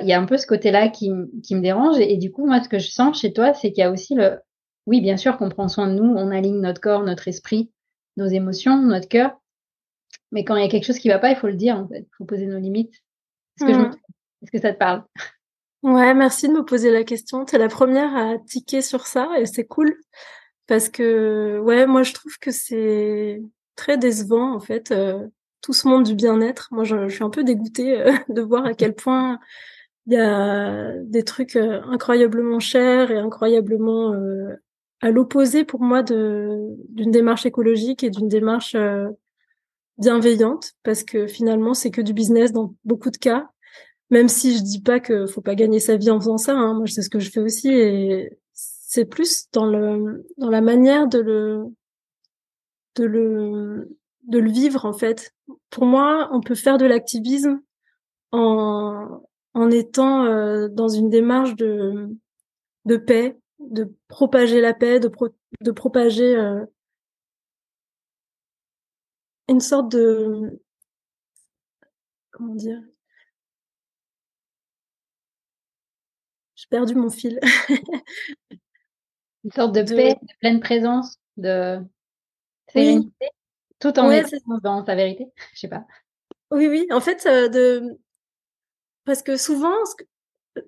[0.00, 1.12] Il y a un peu ce côté-là qui,
[1.44, 2.00] qui me dérange.
[2.00, 3.90] Et, et, du coup, moi, ce que je sens chez toi, c'est qu'il y a
[3.90, 4.38] aussi le,
[4.86, 7.70] oui, bien sûr qu'on prend soin de nous, on aligne notre corps, notre esprit,
[8.16, 9.40] nos émotions, notre cœur.
[10.32, 11.88] Mais quand il y a quelque chose qui va pas, il faut le dire, en
[11.88, 12.00] fait.
[12.00, 12.94] Il faut poser nos limites.
[13.58, 13.96] Est-ce que, mmh.
[14.42, 15.04] Est que ça te parle?
[15.82, 17.44] Ouais, merci de me poser la question.
[17.44, 19.96] Tu es la première à tiquer sur ça et c'est cool.
[20.66, 23.42] Parce que, ouais, moi, je trouve que c'est
[23.76, 25.26] très décevant, en fait, euh,
[25.60, 26.68] tout ce monde du bien-être.
[26.72, 29.38] Moi, je, suis un peu dégoûtée euh, de voir à quel point
[30.06, 34.14] il y a des trucs euh, incroyablement chers et incroyablement
[35.04, 39.10] à l'opposé pour moi de d'une démarche écologique et d'une démarche euh,
[39.98, 43.50] bienveillante parce que finalement c'est que du business dans beaucoup de cas.
[44.08, 46.72] Même si je dis pas que faut pas gagner sa vie en faisant ça hein,
[46.72, 50.62] moi je sais ce que je fais aussi et c'est plus dans le dans la
[50.62, 51.64] manière de le
[52.96, 55.34] de le de le vivre en fait.
[55.68, 57.60] Pour moi on peut faire de l'activisme
[58.32, 59.20] en
[59.52, 62.08] en étant euh, dans une démarche de,
[62.86, 63.36] de paix,
[63.70, 65.10] de propager la paix, de,
[65.60, 66.64] de propager euh,
[69.48, 70.60] une sorte de
[72.30, 72.80] comment dire?
[76.56, 77.40] J'ai perdu mon fil.
[79.44, 81.80] une sorte de, paix, de pleine présence, de
[82.68, 83.28] sérénité,
[83.78, 85.26] tout en étant dans sa vérité.
[85.54, 85.86] Je sais pas.
[86.50, 86.86] Oui, oui.
[86.90, 87.98] En fait, euh, de
[89.04, 89.74] parce que souvent,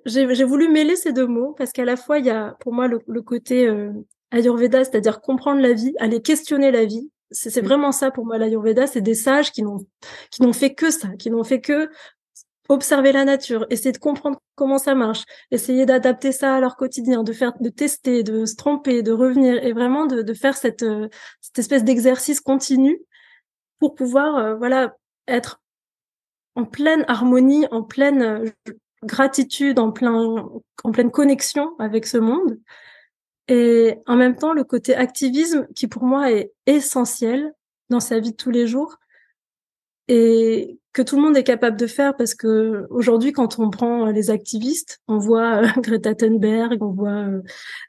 [0.05, 2.88] j'ai voulu mêler ces deux mots parce qu'à la fois il y a pour moi
[2.88, 3.92] le, côté euh,
[4.31, 7.11] Ayurveda, c'est-à-dire comprendre la vie, aller questionner la vie.
[7.33, 7.64] C'est mmh.
[7.64, 9.85] vraiment ça pour moi l'Ayurveda, c'est des sages qui n'ont
[10.31, 11.88] qui n'ont fait que ça, qui n'ont fait que
[12.68, 17.22] observer la nature, essayer de comprendre comment ça marche, essayer d'adapter ça à leur quotidien,
[17.22, 20.83] de faire, de tester, de se tromper, de revenir et vraiment de, de faire cette
[20.83, 21.09] euh,
[21.40, 23.01] cette espèce d'exercice continu
[23.79, 24.96] pour pouvoir euh, voilà
[25.29, 25.61] être
[26.55, 28.44] en pleine harmonie, en pleine euh,
[29.06, 30.48] gratitude, en plein,
[30.84, 32.58] en pleine connexion avec ce monde.
[33.48, 37.52] Et en même temps, le côté activisme qui pour moi est essentiel
[37.90, 38.96] dans sa vie de tous les jours
[40.08, 44.06] et que tout le monde est capable de faire parce que aujourd'hui, quand on prend
[44.06, 47.42] les activistes, on voit euh, Greta Thunberg, on voit euh,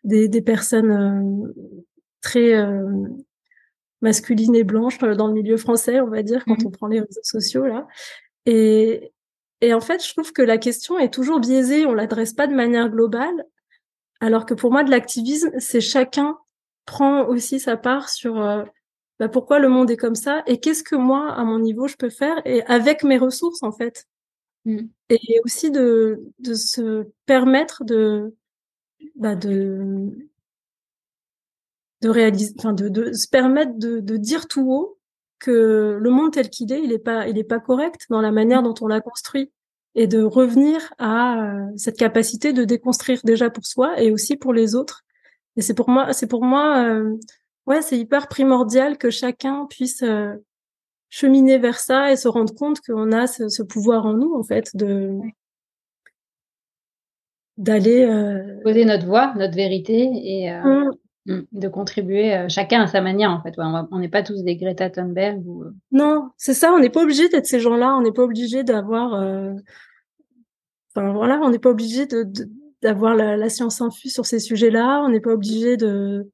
[0.03, 1.53] des, des, personnes
[2.21, 2.53] très
[4.01, 6.99] masculines et blanches dans le milieu français, on va dire, quand mmh on prend les
[6.99, 7.87] réseaux sociaux là.
[8.45, 9.11] Et,
[9.61, 12.53] et en fait, je trouve que la question est toujours biaisée, on l'adresse pas de
[12.53, 13.45] manière globale,
[14.19, 16.37] alors que pour moi, de l'activisme, c'est chacun
[16.85, 18.63] prend aussi sa part sur euh,
[19.19, 21.95] bah, pourquoi le monde est comme ça et qu'est-ce que moi, à mon niveau, je
[21.95, 24.07] peux faire et avec mes ressources, en fait.
[24.65, 24.87] Mmh.
[25.09, 28.35] Et aussi de, de se permettre de,
[29.15, 30.09] bah, de,
[32.01, 34.96] de réaliser, enfin, de, de se permettre de, de dire tout haut
[35.39, 38.31] que le monde tel qu'il est, il est pas, il est pas correct dans la
[38.31, 39.51] manière dont on l'a construit
[39.95, 44.53] et de revenir à euh, cette capacité de déconstruire déjà pour soi et aussi pour
[44.53, 45.03] les autres.
[45.55, 47.17] Et c'est pour moi, c'est pour moi, euh,
[47.65, 50.33] ouais, c'est hyper primordial que chacun puisse euh,
[51.09, 54.75] cheminer vers ça et se rendre compte qu'on a ce, pouvoir en nous en fait
[54.75, 55.17] de
[57.57, 58.05] d'aller
[58.63, 60.91] poser notre voix, notre vérité et mmh.
[61.27, 61.41] Mm.
[61.51, 63.53] de contribuer euh, chacun à sa manière en fait.
[63.57, 65.63] on n'est pas tous des Greta Thunberg ou.
[65.63, 65.73] Euh.
[65.91, 66.71] Non, c'est ça.
[66.71, 67.97] On n'est pas obligé d'être ces gens-là.
[67.97, 69.13] On n'est pas obligé d'avoir.
[69.13, 69.51] Euh,
[70.95, 72.25] enfin voilà, on n'est pas obligé de,
[72.81, 75.01] d'avoir la, science infuse sur ces sujets-là.
[75.03, 76.31] On n'est pas obligé de,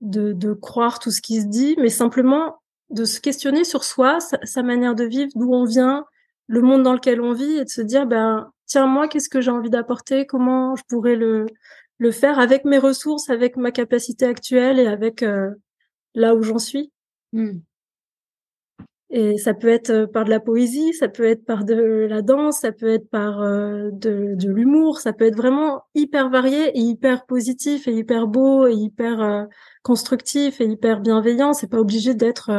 [0.00, 2.58] de, de croire tout ce qui se dit, mais simplement
[2.90, 6.04] de se questionner sur soi, sa, sa manière de vivre, d'où on vient,
[6.46, 9.40] le monde dans lequel on vit, et de se dire ben tiens moi qu'est-ce que
[9.40, 11.46] j'ai envie d'apporter, comment je pourrais le
[11.98, 15.50] le faire avec mes ressources, avec ma capacité actuelle et avec euh,
[16.14, 16.92] là où j'en suis.
[17.32, 17.58] Hmm.
[19.08, 22.22] Et ça peut être euh, par de la poésie, ça peut être par de la
[22.22, 26.76] danse, ça peut être par euh, de, de l'humour, ça peut être vraiment hyper varié
[26.76, 29.46] et hyper positif et hyper beau et hyper
[29.82, 31.52] constructif et hyper bienveillant.
[31.52, 32.50] C'est pas obligé d'être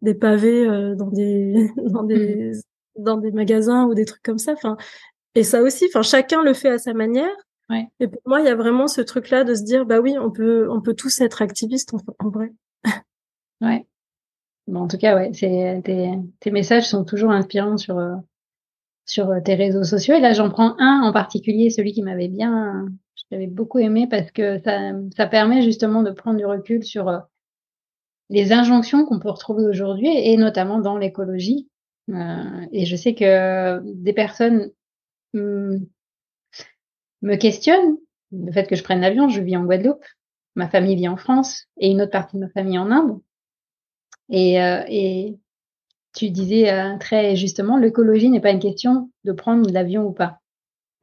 [0.00, 3.02] des pavés dans des dans des hmm.
[3.02, 4.54] dans des magasins ou des trucs comme ça.
[4.54, 4.76] Enfin,
[5.34, 7.34] et ça aussi, enfin chacun le fait à sa manière.
[7.70, 7.88] Ouais.
[8.00, 10.30] Et pour moi, il y a vraiment ce truc-là de se dire, bah oui, on
[10.30, 12.52] peut, on peut tous être activistes en, vrai.
[13.60, 13.86] ouais.
[14.66, 18.14] Bon, en tout cas, ouais, c'est tes, tes messages sont toujours inspirants sur euh,
[19.06, 20.14] sur euh, tes réseaux sociaux.
[20.14, 22.86] Et là, j'en prends un en particulier, celui qui m'avait bien,
[23.30, 27.18] j'avais beaucoup aimé parce que ça, ça permet justement de prendre du recul sur euh,
[28.30, 31.68] les injonctions qu'on peut retrouver aujourd'hui et notamment dans l'écologie.
[32.10, 34.70] Euh, et je sais que des personnes
[35.34, 35.86] hum,
[37.24, 37.96] me questionne.
[38.32, 40.04] Le fait que je prenne l'avion, je vis en Guadeloupe,
[40.54, 43.18] ma famille vit en France et une autre partie de ma famille en Inde.
[44.30, 45.36] Et, euh, et
[46.14, 50.38] tu disais euh, très justement, l'écologie n'est pas une question de prendre l'avion ou pas.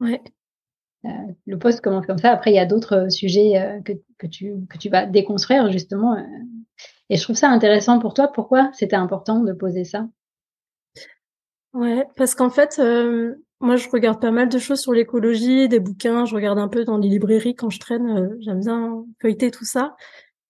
[0.00, 0.20] Ouais.
[1.04, 1.08] Euh,
[1.46, 2.30] le poste commence comme ça.
[2.30, 6.16] Après, il y a d'autres sujets que, que, tu, que tu vas déconstruire justement.
[7.10, 8.28] et je trouve ça intéressant pour toi.
[8.32, 10.06] Pourquoi c'était important de poser ça?
[11.72, 12.80] Ouais, parce qu'en fait,
[13.62, 16.24] moi, je regarde pas mal de choses sur l'écologie, des bouquins.
[16.24, 18.10] Je regarde un peu dans les librairies quand je traîne.
[18.10, 19.96] Euh, j'aime bien feuilleter tout ça.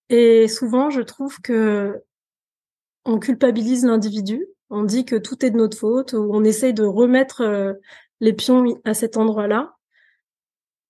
[0.09, 2.03] Et souvent, je trouve que
[3.05, 4.47] on culpabilise l'individu.
[4.71, 7.75] On dit que tout est de notre faute, ou on essaye de remettre euh,
[8.21, 9.77] les pions à cet endroit-là.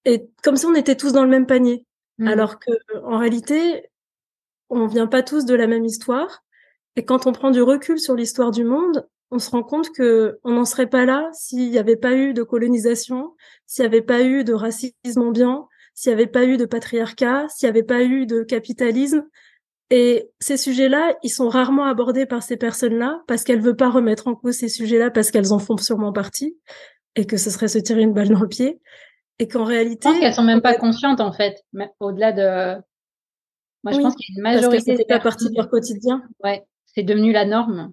[0.05, 1.87] Et comme si on était tous dans le même panier.
[2.19, 2.29] Mmh.
[2.29, 2.71] Alors que,
[3.05, 3.91] en réalité,
[4.71, 6.45] on vient pas tous de la même histoire.
[6.95, 10.39] Et quand on prend du recul sur l'histoire du monde, on se rend compte que
[10.45, 13.35] on n'en serait pas là s'il n'y avait pas eu de colonisation,
[13.67, 17.47] s'il n'y avait pas eu de racisme ambiant, s'il n'y avait pas eu de patriarcat,
[17.49, 19.25] s'il n'y avait pas eu de capitalisme.
[19.91, 24.29] Et ces sujets-là, ils sont rarement abordés par ces personnes-là parce qu'elles veulent pas remettre
[24.29, 26.57] en cause ces sujets-là parce qu'elles en font sûrement partie.
[27.15, 28.81] et que ce serait se tirer une balle dans le pied
[29.39, 30.09] et qu'en réalité.
[30.09, 31.63] Je pense qu'elles sont même pas conscientes en fait,
[32.01, 32.83] au-delà de.
[33.85, 34.93] Moi, je pense qu'il y a une majorité.
[34.95, 36.23] Parce que pas partie de leur quotidien.
[36.45, 37.93] Ouais, c'est devenu la norme.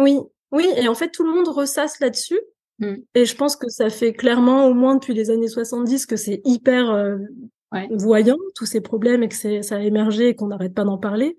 [0.00, 0.18] Oui,
[0.50, 2.40] oui, et en fait, tout le monde ressasse là-dessus.
[2.78, 2.94] Mm.
[3.14, 6.40] Et je pense que ça fait clairement, au moins depuis les années 70, que c'est
[6.44, 7.18] hyper euh,
[7.90, 11.36] voyant, tous ces problèmes, et que ça a émergé et qu'on n'arrête pas d'en parler.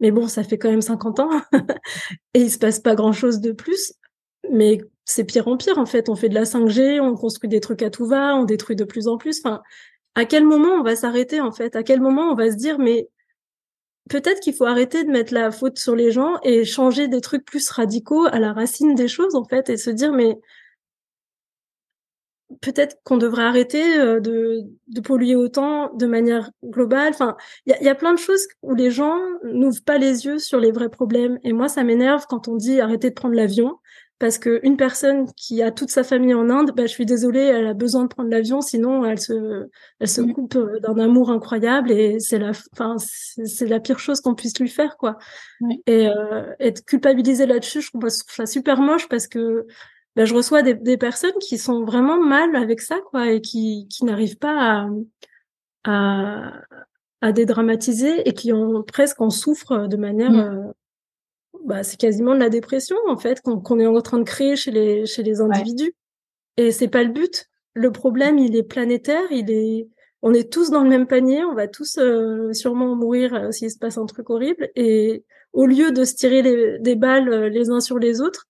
[0.00, 1.30] Mais bon, ça fait quand même 50 ans
[2.34, 3.92] et il se passe pas grand-chose de plus.
[4.50, 6.08] Mais c'est pire en pire, en fait.
[6.08, 8.84] On fait de la 5G, on construit des trucs à tout va, on détruit de
[8.84, 9.40] plus en plus.
[9.44, 9.62] Enfin,
[10.14, 11.76] à quel moment on va s'arrêter, en fait?
[11.76, 13.08] À quel moment on va se dire, mais
[14.08, 17.44] peut-être qu'il faut arrêter de mettre la faute sur les gens et changer des trucs
[17.44, 20.38] plus radicaux à la racine des choses, en fait, et se dire, mais
[22.60, 27.10] peut-être qu'on devrait arrêter euh, de, polluer autant de manière globale.
[27.10, 27.36] Enfin,
[27.66, 30.60] il y y a, plein de choses où les gens n'ouvrent pas les yeux sur
[30.60, 31.38] les vrais problèmes.
[31.42, 33.78] Et moi, ça m'énerve quand on dit arrêter de prendre l'avion.
[34.20, 37.40] Parce que une personne qui a toute sa famille en Inde, bah, je suis désolée,
[37.40, 39.66] elle a besoin de prendre l'avion, sinon elle se,
[39.98, 40.32] elle se mm.
[40.32, 44.58] coupe euh, d'un amour incroyable et c'est la, enfin, c'est la pire chose qu'on puisse
[44.58, 45.18] lui faire, quoi.
[45.86, 49.66] Et euh, être culpabilisé là-dessus, je trouve ça super moche parce que
[50.14, 53.88] ben, je reçois des, des, personnes qui sont vraiment mal avec ça, quoi, et qui,
[53.90, 54.88] qui n'arrivent pas à,
[55.84, 56.52] à,
[57.20, 60.38] à, dédramatiser et qui ont presque en souffrent de manière, mmh.
[60.38, 60.72] euh,
[61.64, 64.70] bah, c'est quasiment de la dépression en fait qu'on est en train de créer chez
[64.70, 65.94] les chez les individus.
[66.56, 67.48] Et c'est pas le but.
[67.74, 69.88] Le problème, il est planétaire, il est,
[70.22, 73.70] on est tous dans le même panier, on va tous euh, sûrement mourir euh, s'il
[73.70, 74.70] se passe un truc horrible.
[74.76, 78.46] Et au lieu de se tirer les, des balles les uns sur les autres,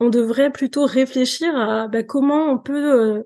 [0.00, 3.22] on devrait plutôt réfléchir à bah, comment on peut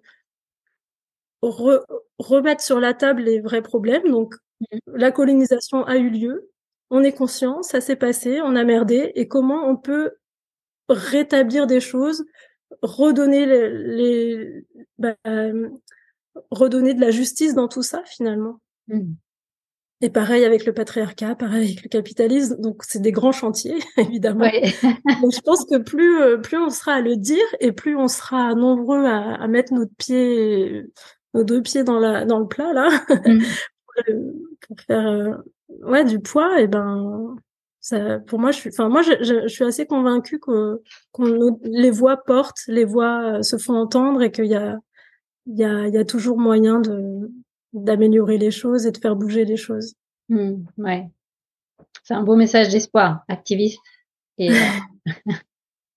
[1.43, 1.81] euh,
[2.19, 4.09] remettre sur la table les vrais problèmes.
[4.11, 4.79] Donc, mmh.
[4.95, 6.51] la colonisation a eu lieu,
[6.91, 10.13] on est conscient, ça s'est passé, on a merdé, et comment on peut
[10.89, 12.25] rétablir des choses,
[12.83, 14.65] redonner les,
[14.99, 15.17] bah,
[16.51, 18.61] redonner de la justice dans tout ça finalement.
[18.89, 19.13] Mmh.
[20.01, 22.61] Et pareil avec le patriarcat, pareil avec le capitalisme.
[22.61, 24.45] Donc c'est des grands chantiers, évidemment.
[25.23, 28.07] Donc je pense que plus euh, plus on sera à le dire et plus on
[28.07, 30.85] sera nombreux à, à mettre notre pied,
[31.35, 32.91] nos deux pieds dans la dans le plat là,
[33.27, 33.43] mm.
[34.67, 35.35] pour, faire euh,
[35.83, 36.61] ouais du poids.
[36.61, 37.37] Et ben
[37.81, 40.81] ça, pour moi, je suis, enfin moi je, je, suis assez convaincue que
[41.63, 44.79] les voix portent, les voix euh, se font entendre et qu'il y a
[45.47, 47.31] il y a il y a toujours moyen de
[47.73, 49.95] d'améliorer les choses et de faire bouger les choses.
[50.29, 51.09] Mmh, ouais.
[52.03, 53.81] C'est un beau message d'espoir, activiste.
[54.39, 54.55] Et euh,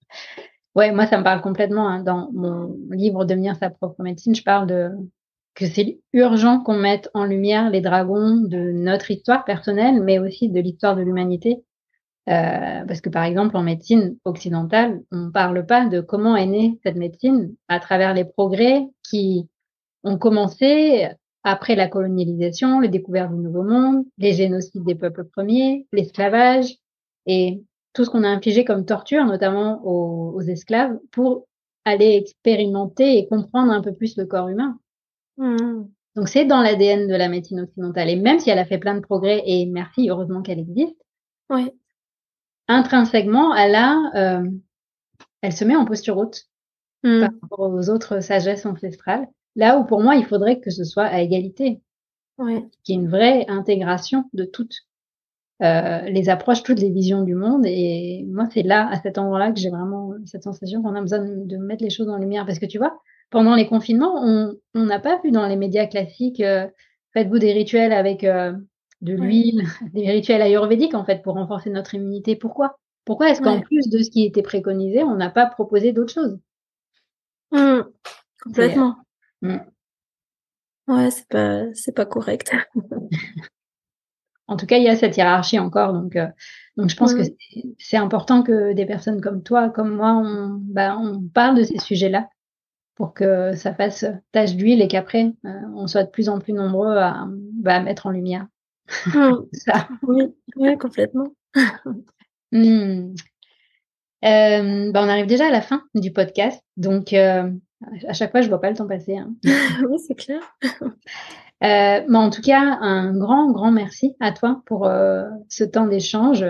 [0.75, 1.87] ouais, moi ça me parle complètement.
[1.87, 2.03] Hein.
[2.03, 4.91] Dans mon livre Devenir sa propre médecine, je parle de
[5.53, 10.49] que c'est urgent qu'on mette en lumière les dragons de notre histoire personnelle, mais aussi
[10.49, 11.63] de l'histoire de l'humanité.
[12.29, 16.79] Euh, parce que par exemple en médecine occidentale, on parle pas de comment est née
[16.83, 19.49] cette médecine à travers les progrès qui
[20.03, 21.09] ont commencé
[21.43, 26.75] après la colonialisation, les découvertes du Nouveau Monde, les génocides des peuples premiers, l'esclavage
[27.25, 31.47] et tout ce qu'on a infligé comme torture, notamment aux, esclaves, pour
[31.83, 34.79] aller expérimenter et comprendre un peu plus le corps humain.
[35.37, 35.83] Mmh.
[36.15, 38.09] Donc c'est dans l'ADN de la médecine occidentale.
[38.09, 40.97] Et même si elle a fait plein de progrès, et merci, heureusement qu'elle existe,
[42.67, 44.49] intrinsèquement, elle a, euh,
[45.41, 46.43] elle se met en posture haute
[47.03, 47.19] mmh.
[47.19, 49.27] par rapport aux autres sagesses ancestrales.
[49.55, 51.81] Là où pour moi, il faudrait que ce soit à égalité.
[52.83, 54.73] Qu'il y ait une vraie intégration de toutes
[55.61, 57.65] euh, les approches, toutes les visions du monde.
[57.67, 61.19] Et moi, c'est là, à cet endroit-là, que j'ai vraiment cette sensation qu'on a besoin
[61.19, 62.47] de, mettre les choses en lumière.
[62.47, 62.99] Parce que tu vois,
[63.31, 66.67] pendant les confinements, on n'a pas vu dans les médias classiques, euh,
[67.13, 68.53] faites-vous des rituels avec euh,
[68.99, 69.63] de l'huile,
[69.93, 72.35] des rituels ayurvédiques, en fait, pour renforcer notre immunité.
[72.35, 72.77] Pourquoi?
[73.05, 76.39] Pourquoi est-ce qu'en plus de ce qui était préconisé, on n'a pas proposé d'autres choses?
[77.51, 77.81] Mmh.
[78.43, 78.97] Complètement.
[79.41, 79.57] Mmh.
[80.87, 82.51] Ouais, c'est pas, c'est pas correct.
[84.47, 86.27] en tout cas, il y a cette hiérarchie encore, donc, euh,
[86.75, 87.23] donc je pense que
[87.79, 91.79] c'est important que des personnes comme toi, comme moi, on, bah, on parle de ces
[91.79, 92.27] sujets-là
[92.95, 96.53] pour que ça fasse tache d'huile et qu'après, euh, on soit de plus en plus
[96.53, 98.47] nombreux à, bah, mettre en lumière.
[99.07, 99.35] Mmh.
[99.53, 99.87] ça.
[100.03, 101.27] Oui, complètement.
[102.53, 103.15] Mmh.
[104.25, 107.13] Euh, bah, on arrive déjà à la fin du podcast, donc
[108.07, 109.17] à chaque fois, je vois pas le temps passer.
[109.17, 109.33] Hein.
[109.89, 110.41] oui, c'est clair.
[111.63, 115.87] Euh, mais en tout cas, un grand, grand merci à toi pour euh, ce temps
[115.87, 116.45] d'échange.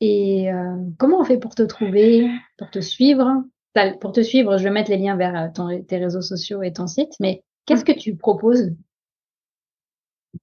[0.00, 3.44] Et euh, comment on fait pour te trouver, pour te suivre?
[4.00, 5.50] Pour te suivre, je vais mettre les liens vers
[5.88, 7.12] tes réseaux sociaux et ton site.
[7.20, 8.70] Mais qu'est-ce que tu proposes?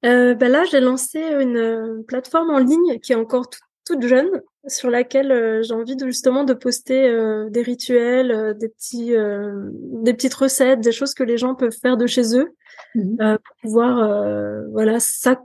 [0.02, 3.50] Ben Là, j'ai lancé une plateforme en ligne qui est encore
[3.86, 4.30] toute jeune
[4.68, 7.12] sur laquelle j'ai envie de justement de poster
[7.50, 12.08] des rituels, des petits, des petites recettes, des choses que les gens peuvent faire de
[12.08, 12.56] chez eux
[12.96, 15.40] mmh pour pouvoir, voilà, ça,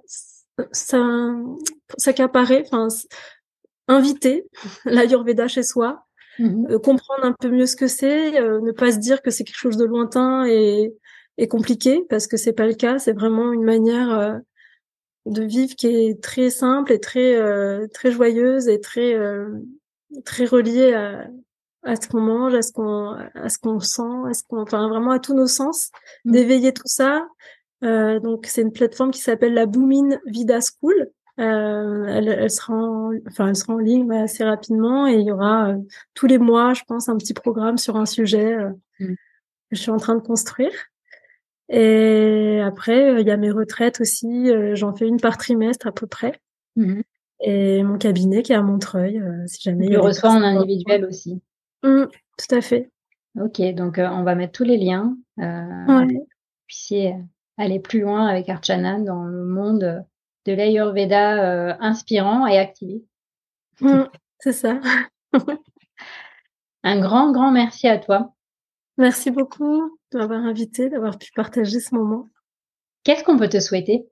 [0.72, 1.35] ça,
[1.99, 2.89] s'accaparer, enfin,
[3.89, 4.47] inviter
[4.85, 6.05] l'Ayurveda chez soi,
[6.39, 9.57] mmh comprendre un peu mieux ce que c'est, ne pas se dire que c'est quelque
[9.57, 10.93] chose de lointain et,
[11.39, 12.99] et compliqué parce que c'est pas le cas.
[12.99, 14.39] C'est vraiment une manière euh,
[15.26, 19.49] de vivre qui est très simple et très euh, très joyeuse et très euh,
[20.24, 21.26] très reliée à,
[21.82, 24.89] à ce qu'on mange, à ce qu'on à ce qu'on sent, à ce qu'on enfin
[24.89, 25.91] vraiment à tous nos sens,
[26.24, 26.32] mmh.
[26.32, 27.26] d'éveiller tout ça.
[27.82, 31.11] donc c'est une plateforme qui s'appelle la Boomin Vida School.
[31.37, 35.74] Elle, elle, sera en, enfin elle sera en ligne assez rapidement et il y aura
[36.14, 38.57] tous les mois, je pense, un petit programme sur un sujet
[39.01, 39.07] mmh.
[39.07, 39.16] que
[39.72, 40.72] je suis en train de construire.
[41.68, 44.51] Et après, euh, il y a mes retraites aussi.
[44.51, 46.39] Euh, j'en fais une par trimestre à peu près.
[46.76, 47.01] Mmh
[47.41, 49.89] Et mon cabinet qui est à Montreuil, euh, si jamais.
[49.89, 51.41] Tu reçois en individuel aussi.
[51.82, 52.05] Mmh,
[52.39, 52.91] tout à fait.
[53.41, 55.16] Ok, donc on va mettre tous les liens.
[55.41, 56.14] Euh, ouais.
[56.14, 56.26] Pour
[56.66, 57.16] puissiez
[57.59, 60.05] aller plus loin avec Archana dans le monde
[60.47, 63.05] de l'Ayurveda inspirant et activé.
[63.80, 64.05] Mmh,
[64.38, 64.80] c'est ça.
[66.84, 68.34] Un grand, grand merci à toi.
[68.99, 72.28] Merci beaucoup de m'avoir invité, d'avoir pu partager ce moment.
[73.05, 74.07] Qu'est-ce qu'on peut te souhaiter?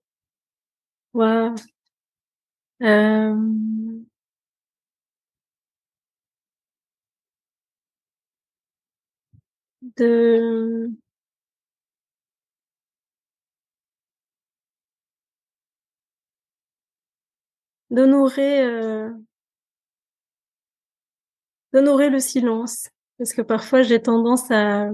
[1.14, 1.54] Wow.
[2.82, 3.34] euh...
[9.96, 10.90] De
[17.92, 19.10] d'honorer euh...
[21.72, 22.88] d'honorer le silence
[23.18, 24.88] parce que parfois j'ai tendance à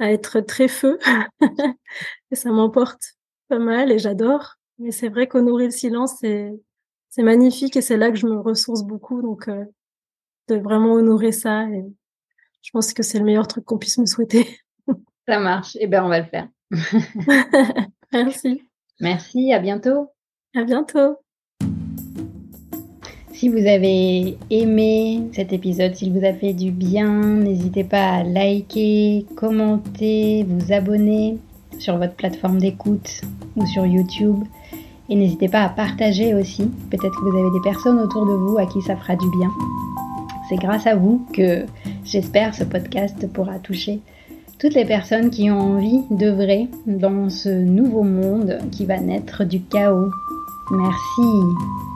[0.00, 0.98] à être très feu
[2.30, 3.14] et ça m'emporte
[3.48, 4.54] pas mal et j'adore.
[4.78, 6.50] Mais c'est vrai qu'honorer le silence, c'est
[7.10, 9.20] c'est magnifique et c'est là que je me ressource beaucoup.
[9.20, 9.64] Donc euh,
[10.48, 11.84] de vraiment honorer ça et
[12.62, 14.58] je pense que c'est le meilleur truc qu'on puisse me souhaiter.
[15.28, 15.76] ça marche.
[15.78, 16.48] Eh ben on va le faire.
[18.12, 18.62] Merci.
[19.00, 19.52] Merci.
[19.52, 20.10] À bientôt.
[20.54, 21.18] À bientôt.
[23.40, 28.22] Si vous avez aimé cet épisode, s'il vous a fait du bien, n'hésitez pas à
[28.22, 31.38] liker, commenter, vous abonner
[31.78, 33.22] sur votre plateforme d'écoute
[33.56, 34.44] ou sur YouTube.
[35.08, 36.70] Et n'hésitez pas à partager aussi.
[36.90, 39.50] Peut-être que vous avez des personnes autour de vous à qui ça fera du bien.
[40.50, 41.64] C'est grâce à vous que
[42.04, 44.00] j'espère ce podcast pourra toucher
[44.58, 49.62] toutes les personnes qui ont envie d'œuvrer dans ce nouveau monde qui va naître du
[49.62, 50.10] chaos.
[50.72, 51.89] Merci.